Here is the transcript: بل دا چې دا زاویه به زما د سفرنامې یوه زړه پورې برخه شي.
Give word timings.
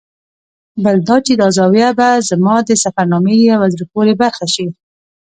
بل 0.83 0.95
دا 1.07 1.17
چې 1.25 1.33
دا 1.41 1.47
زاویه 1.57 1.89
به 1.99 2.09
زما 2.29 2.55
د 2.67 2.69
سفرنامې 2.83 3.35
یوه 3.51 3.67
زړه 3.73 3.85
پورې 3.93 4.13
برخه 4.21 4.45
شي. 4.53 4.67